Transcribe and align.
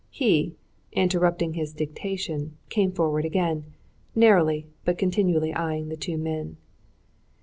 He, 0.09 0.55
interrupting 0.93 1.53
his 1.53 1.73
dictation, 1.73 2.57
came 2.69 2.91
forward 2.91 3.23
again, 3.23 3.65
narrowly 4.15 4.65
but 4.83 4.97
continually 4.97 5.53
eyeing 5.53 5.89
the 5.89 5.95
two 5.95 6.17
men. 6.17 6.57